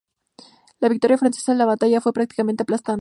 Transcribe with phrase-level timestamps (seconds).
[0.79, 2.99] La victoria francesa en la batalla fue prácticamente aplastante.